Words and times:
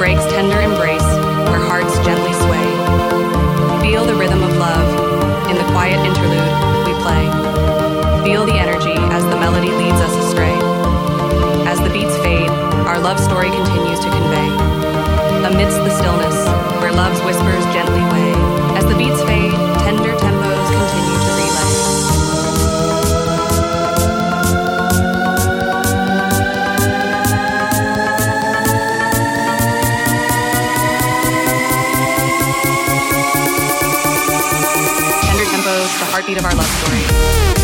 breaks 0.00 0.24
tender 0.32 0.62
embrace, 0.62 1.04
where 1.52 1.60
hearts 1.60 1.92
gently 2.00 2.32
sway. 2.32 2.68
Feel 3.84 4.06
the 4.06 4.16
rhythm 4.16 4.42
of 4.42 4.56
love 4.56 4.88
in 5.52 5.56
the 5.60 5.68
quiet 5.76 6.00
interlude 6.00 6.56
we 6.88 6.96
play. 7.04 7.20
Feel 8.24 8.46
the 8.48 8.56
energy 8.56 8.96
as 9.12 9.22
the 9.28 9.36
melody 9.36 9.68
leads 9.68 10.00
us 10.00 10.16
astray. 10.24 10.56
As 11.68 11.76
the 11.84 11.92
beats 11.92 12.16
fade, 12.24 12.48
our 12.88 12.98
love 12.98 13.20
story 13.20 13.50
continues 13.52 14.00
to 14.00 14.08
convey. 14.08 14.48
Amidst 15.44 15.76
the 15.84 15.92
stillness, 15.92 16.48
where 16.80 16.96
love's 16.96 17.20
whispers 17.20 17.64
gently 17.68 18.00
Tempos, 35.90 35.98
the 35.98 36.04
heartbeat 36.06 36.38
of 36.38 36.44
our 36.44 36.54
love 36.54 36.66
story. 36.66 37.59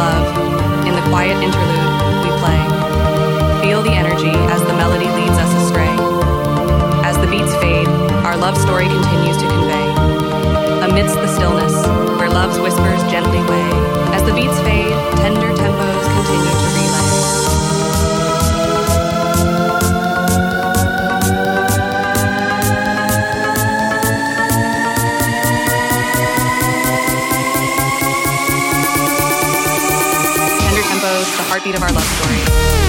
Love. 0.00 0.26
In 0.88 0.94
the 0.96 1.04
quiet 1.12 1.36
interlude, 1.44 1.92
we 2.24 2.30
play. 2.40 2.60
Feel 3.60 3.82
the 3.84 3.92
energy 3.92 4.32
as 4.48 4.60
the 4.64 4.72
melody 4.72 5.08
leads 5.18 5.36
us 5.36 5.52
astray. 5.60 5.92
As 7.04 7.16
the 7.20 7.28
beats 7.28 7.52
fade, 7.60 7.88
our 8.24 8.36
love 8.36 8.56
story 8.56 8.88
continues 8.88 9.36
to 9.36 9.46
convey. 9.54 9.86
Amidst 10.88 11.16
the 11.20 11.28
stillness, 11.36 11.76
where 12.16 12.30
love's 12.30 12.58
whispers 12.58 13.02
gently 13.12 13.42
weigh. 13.50 13.72
As 14.16 14.22
the 14.24 14.32
beats 14.32 14.58
fade, 14.64 14.96
Heartbeat 31.70 31.76
of 31.76 31.82
our 31.82 31.92
love 31.92 32.02
story. 32.02 32.79